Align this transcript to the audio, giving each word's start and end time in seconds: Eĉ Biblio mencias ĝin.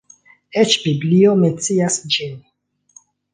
Eĉ 0.61 0.77
Biblio 0.85 1.35
mencias 1.41 1.99
ĝin. 2.17 2.33